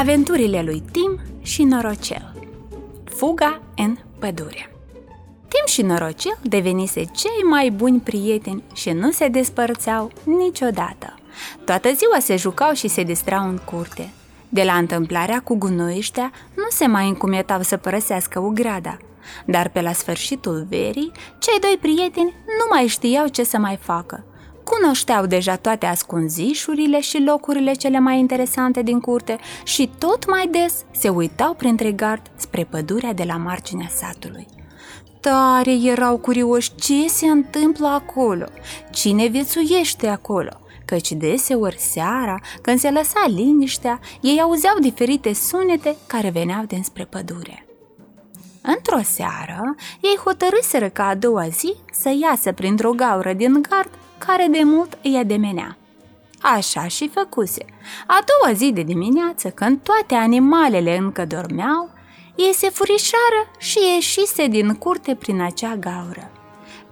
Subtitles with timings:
[0.00, 2.32] Aventurile lui Tim și Norocel
[3.04, 4.72] Fuga în pădure
[5.48, 11.14] Tim și Norocel devenise cei mai buni prieteni și nu se despărțeau niciodată.
[11.64, 14.10] Toată ziua se jucau și se distrau în curte.
[14.48, 18.96] De la întâmplarea cu gunoiștea, nu se mai încumetau să părăsească ugrada,
[19.46, 24.24] dar pe la sfârșitul verii, cei doi prieteni nu mai știau ce să mai facă.
[24.76, 30.84] Cunoșteau deja toate ascunzișurile și locurile cele mai interesante din curte și tot mai des
[30.90, 34.46] se uitau printre gard spre pădurea de la marginea satului.
[35.20, 38.46] Tare erau curioși ce se întâmplă acolo,
[38.90, 46.30] cine viețuiește acolo, căci deseori seara, când se lăsa liniștea, ei auzeau diferite sunete care
[46.30, 47.69] veneau dinspre pădure.
[48.62, 54.46] Într-o seară, ei hotărâseră ca a doua zi să iasă printr-o gaură din gard care
[54.50, 55.76] de mult îi ademenea.
[56.40, 57.64] Așa și făcuse.
[58.06, 61.90] A doua zi de dimineață, când toate animalele încă dormeau,
[62.36, 66.30] ei se furișară și ieșise din curte prin acea gaură.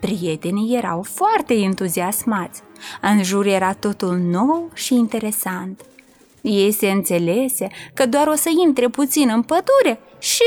[0.00, 2.62] Prietenii erau foarte entuziasmați.
[3.00, 5.80] În jur era totul nou și interesant.
[6.48, 10.42] Ei se înțelese că doar o să intre puțin în pădure și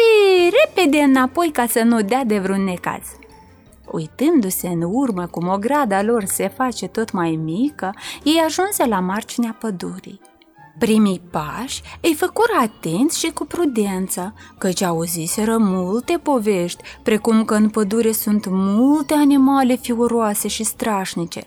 [0.65, 3.01] repede înapoi ca să nu dea de vreun necaz.
[3.91, 8.99] Uitându-se în urmă cum o grada lor se face tot mai mică, ei ajunse la
[8.99, 10.21] marginea pădurii.
[10.77, 17.69] Primii pași îi făcură atenți și cu prudență, căci auziseră multe povești, precum că în
[17.69, 21.45] pădure sunt multe animale fioroase și strașnice.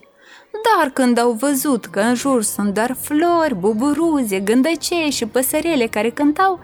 [0.53, 6.11] Dar când au văzut că în jur sunt doar flori, buburuze, gândăcei și păsărele care
[6.11, 6.61] cântau,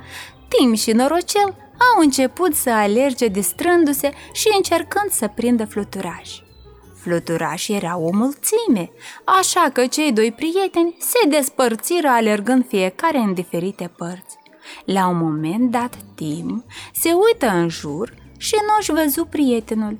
[0.48, 1.54] Tim și Norocel
[1.94, 6.42] au început să alerge distrându-se și încercând să prindă fluturași.
[7.00, 8.90] Fluturașii erau o mulțime,
[9.24, 14.36] așa că cei doi prieteni se despărțiră alergând fiecare în diferite părți.
[14.84, 19.98] La un moment dat, Tim se uită în jur și nu-și văzu prietenul.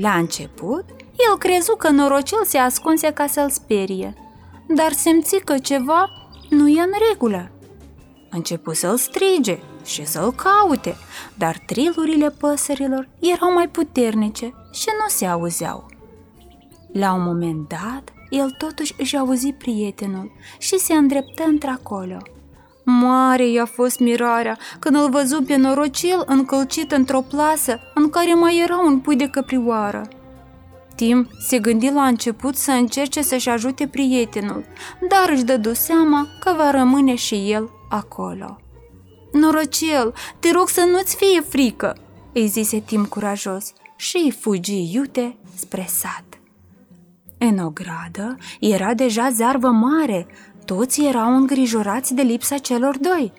[0.00, 0.84] La început,
[1.30, 4.14] el crezu că norocel se ascunse ca să-l sperie,
[4.68, 6.10] dar simți că ceva
[6.50, 7.50] nu e în regulă.
[8.30, 10.96] Începu să-l strige și să-l caute,
[11.34, 15.86] dar trilurile păsărilor erau mai puternice și nu se auzeau.
[16.92, 22.18] La un moment dat, el totuși își auzi prietenul și se îndreptă într-acolo.
[22.84, 28.60] Mare i-a fost mirarea când îl văzu pe norocel încălcit într-o plasă în care mai
[28.64, 30.08] era un pui de căprioară.
[30.96, 34.64] Tim se gândi la început să încerce să-și ajute prietenul,
[35.08, 38.60] dar își dădu seama că va rămâne și el acolo.
[39.32, 41.96] Norocel, te rog să nu-ți fie frică,
[42.32, 46.24] îi zise Tim curajos și îi fugi iute spre sat.
[47.38, 50.26] În o gradă era deja zarvă mare,
[50.64, 53.32] toți erau îngrijorați de lipsa celor doi.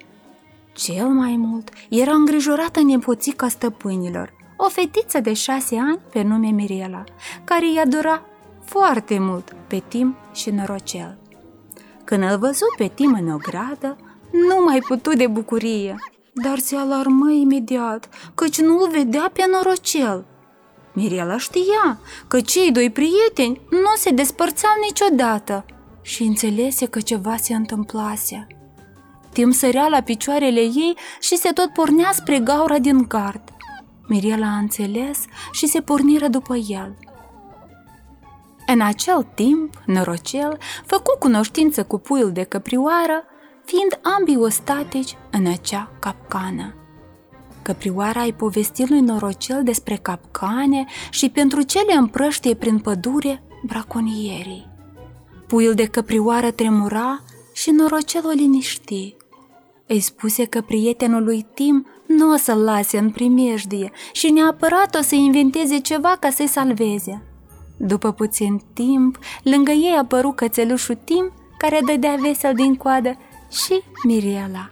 [0.73, 7.03] Cel mai mult era îngrijorată nepoțica stăpânilor, o fetiță de șase ani pe nume Mirela,
[7.44, 8.25] care îi adora
[8.66, 11.18] foarte mult pe Tim și Norocel.
[12.03, 13.97] Când îl văzu pe Tim în o gradă,
[14.31, 15.96] nu mai putu de bucurie,
[16.34, 20.25] dar se alarmă imediat, căci nu-l vedea pe Norocel.
[20.94, 25.66] Mirela știa că cei doi prieteni nu se despărțeau niciodată
[26.01, 28.47] și înțelese că ceva se întâmplase.
[29.34, 33.41] Tim sărea la picioarele ei și se tot pornea spre gaura din gard.
[34.07, 36.95] Mirela a înțeles și se porniră după el.
[38.68, 43.23] În acel timp, Norocel făcu cunoștință cu puiul de căprioară,
[43.66, 46.73] fiind ambii ostatici în acea capcană.
[47.62, 54.67] Căprioara îi povesti lui Norocel despre capcane și pentru ce le împrăștie prin pădure braconierii.
[55.47, 57.23] Puiul de căprioară tremura
[57.53, 59.16] și Norocel o liniști.
[59.88, 65.01] Îi spuse că prietenul lui Tim nu o să-l lase în primejdie și neapărat o
[65.01, 67.22] să inventeze ceva ca să-i salveze.
[67.78, 73.17] După puțin timp, lângă ei apăru cățelușul Tim, care dădea vesel din coadă,
[73.51, 74.69] și Miriela.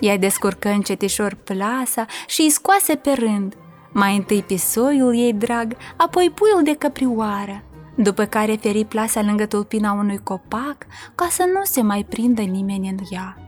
[0.00, 3.56] Ea descurcă încetișor plasa și îi scoase pe rând.
[3.92, 7.62] Mai întâi pisoiul ei drag, apoi puiul de căprioară,
[7.96, 10.76] după care feri plasa lângă tulpina unui copac
[11.14, 13.43] ca să nu se mai prindă nimeni în ea.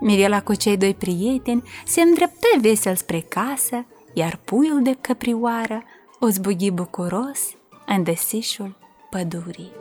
[0.00, 5.82] Mirela cu cei doi prieteni se îndreptă vesel spre casă, iar puiul de căprioară
[6.20, 7.40] o zbughi bucuros
[7.86, 8.76] în desișul
[9.10, 9.72] pădurii.